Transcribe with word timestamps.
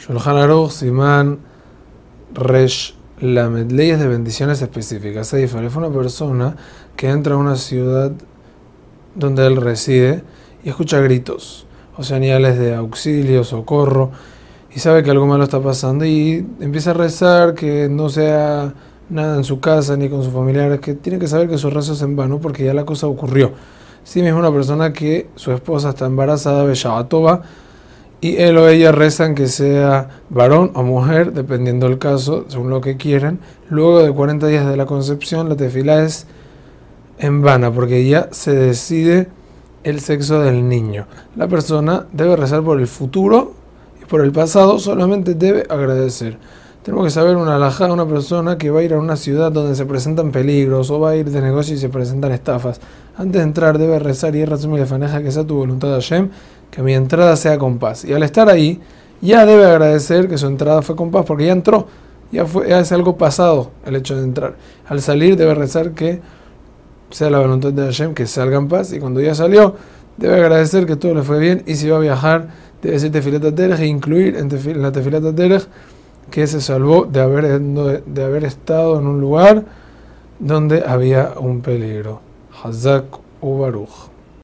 Shulchan 0.00 0.38
Aruch, 0.38 0.70
Simán, 0.70 1.40
Resh, 2.32 2.94
Lamed, 3.20 3.70
leyes 3.70 4.00
de 4.00 4.08
bendiciones 4.08 4.62
específicas. 4.62 5.28
Seifar 5.28 5.68
fue 5.68 5.86
una 5.86 5.94
persona 5.94 6.56
que 6.96 7.10
entra 7.10 7.34
a 7.34 7.36
una 7.36 7.56
ciudad 7.56 8.10
donde 9.14 9.46
él 9.46 9.56
reside 9.56 10.24
y 10.64 10.70
escucha 10.70 11.00
gritos 11.00 11.66
o 11.98 12.02
señales 12.02 12.58
de 12.58 12.74
auxilio, 12.74 13.44
socorro, 13.44 14.10
y 14.74 14.78
sabe 14.78 15.02
que 15.02 15.10
algo 15.10 15.26
malo 15.26 15.44
está 15.44 15.60
pasando 15.60 16.06
y 16.06 16.46
empieza 16.60 16.92
a 16.92 16.94
rezar 16.94 17.52
que 17.52 17.90
no 17.90 18.08
sea 18.08 18.72
nada 19.10 19.36
en 19.36 19.44
su 19.44 19.60
casa 19.60 19.98
ni 19.98 20.08
con 20.08 20.24
sus 20.24 20.32
familiares, 20.32 20.80
que 20.80 20.94
tiene 20.94 21.18
que 21.18 21.26
saber 21.26 21.46
que 21.46 21.58
su 21.58 21.68
rezo 21.68 21.92
es 21.92 22.00
en 22.00 22.16
vano 22.16 22.38
porque 22.40 22.64
ya 22.64 22.72
la 22.72 22.86
cosa 22.86 23.06
ocurrió. 23.06 23.52
Sí 24.02 24.22
mismo 24.22 24.38
una 24.38 24.50
persona 24.50 24.94
que 24.94 25.28
su 25.34 25.52
esposa 25.52 25.90
está 25.90 26.06
embarazada, 26.06 26.64
Beshabatoba, 26.64 27.42
y 28.20 28.36
él 28.36 28.58
o 28.58 28.68
ella 28.68 28.92
rezan 28.92 29.34
que 29.34 29.48
sea 29.48 30.08
varón 30.28 30.72
o 30.74 30.82
mujer, 30.82 31.32
dependiendo 31.32 31.88
del 31.88 31.98
caso, 31.98 32.44
según 32.48 32.70
lo 32.70 32.80
que 32.80 32.96
quieran. 32.96 33.40
Luego 33.68 34.02
de 34.02 34.12
40 34.12 34.46
días 34.46 34.66
de 34.68 34.76
la 34.76 34.86
concepción, 34.86 35.48
la 35.48 35.56
tefila 35.56 36.04
es 36.04 36.26
en 37.18 37.40
vana, 37.40 37.72
porque 37.72 38.06
ya 38.06 38.28
se 38.30 38.54
decide 38.54 39.28
el 39.84 40.00
sexo 40.00 40.40
del 40.40 40.68
niño. 40.68 41.06
La 41.36 41.48
persona 41.48 42.06
debe 42.12 42.36
rezar 42.36 42.62
por 42.62 42.78
el 42.78 42.86
futuro 42.86 43.54
y 44.02 44.04
por 44.04 44.20
el 44.22 44.32
pasado, 44.32 44.78
solamente 44.78 45.34
debe 45.34 45.64
agradecer. 45.70 46.36
Tenemos 46.82 47.04
que 47.04 47.10
saber 47.10 47.36
una 47.36 47.56
alajada, 47.56 47.92
una 47.92 48.06
persona 48.06 48.56
que 48.56 48.70
va 48.70 48.80
a 48.80 48.82
ir 48.82 48.94
a 48.94 48.98
una 48.98 49.14
ciudad 49.16 49.52
donde 49.52 49.74
se 49.74 49.84
presentan 49.84 50.32
peligros 50.32 50.90
o 50.90 50.98
va 50.98 51.10
a 51.10 51.16
ir 51.16 51.30
de 51.30 51.42
negocio 51.42 51.74
y 51.74 51.78
se 51.78 51.90
presentan 51.90 52.32
estafas. 52.32 52.80
Antes 53.18 53.34
de 53.34 53.42
entrar 53.42 53.76
debe 53.76 53.98
rezar 53.98 54.34
y 54.34 54.42
y 54.42 54.86
faneja 54.86 55.22
que 55.22 55.30
sea 55.30 55.44
tu 55.44 55.56
voluntad 55.56 55.90
Hashem, 55.90 56.30
que 56.70 56.82
mi 56.82 56.94
entrada 56.94 57.36
sea 57.36 57.58
con 57.58 57.78
paz. 57.78 58.06
Y 58.06 58.14
al 58.14 58.22
estar 58.22 58.48
ahí, 58.48 58.80
ya 59.20 59.44
debe 59.44 59.66
agradecer 59.66 60.26
que 60.26 60.38
su 60.38 60.46
entrada 60.46 60.80
fue 60.80 60.96
con 60.96 61.10
paz 61.10 61.26
porque 61.26 61.44
ya 61.44 61.52
entró, 61.52 61.86
ya, 62.32 62.46
fue, 62.46 62.72
es 62.78 62.92
algo 62.92 63.18
pasado 63.18 63.72
el 63.84 63.96
hecho 63.96 64.16
de 64.16 64.22
entrar. 64.22 64.56
Al 64.88 65.02
salir 65.02 65.36
debe 65.36 65.54
rezar 65.54 65.90
que 65.92 66.22
sea 67.10 67.28
la 67.28 67.40
voluntad 67.40 67.74
de 67.74 67.84
Hashem, 67.84 68.14
que 68.14 68.26
salga 68.26 68.56
en 68.56 68.68
paz 68.68 68.94
y 68.94 69.00
cuando 69.00 69.20
ya 69.20 69.34
salió, 69.34 69.76
debe 70.16 70.36
agradecer 70.36 70.86
que 70.86 70.96
todo 70.96 71.12
le 71.14 71.24
fue 71.24 71.38
bien 71.38 71.62
y 71.66 71.74
si 71.74 71.90
va 71.90 71.98
a 71.98 72.00
viajar, 72.00 72.48
debe 72.80 72.94
decir 72.94 73.12
tefilata 73.12 73.82
e 73.82 73.86
incluir 73.86 74.36
en, 74.36 74.48
la 74.80 74.92
tefilata 74.92 75.34
que 76.30 76.46
se 76.46 76.60
salvó 76.60 77.04
de 77.04 77.20
haber, 77.20 77.60
de 77.60 78.24
haber 78.24 78.44
estado 78.44 78.98
en 78.98 79.06
un 79.06 79.20
lugar 79.20 79.64
donde 80.38 80.84
había 80.86 81.34
un 81.38 81.60
peligro. 81.60 82.20
Hazak 82.62 83.04
Ubaruch. 83.40 84.10